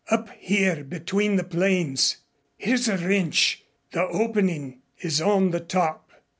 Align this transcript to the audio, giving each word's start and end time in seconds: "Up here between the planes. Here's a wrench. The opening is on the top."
"Up 0.09 0.31
here 0.39 0.83
between 0.83 1.35
the 1.35 1.43
planes. 1.43 2.17
Here's 2.57 2.87
a 2.87 2.97
wrench. 2.97 3.63
The 3.91 4.01
opening 4.01 4.81
is 4.97 5.21
on 5.21 5.51
the 5.51 5.59
top." 5.59 6.09